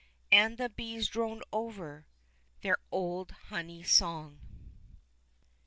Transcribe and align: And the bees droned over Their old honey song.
And 0.31 0.57
the 0.57 0.67
bees 0.69 1.07
droned 1.09 1.43
over 1.53 2.07
Their 2.61 2.79
old 2.91 3.29
honey 3.51 3.83
song. 3.83 4.39